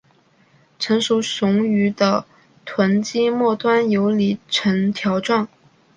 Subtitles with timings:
[0.79, 2.25] 成熟雄鱼的
[2.65, 5.47] 臀鳍末端游离呈条状。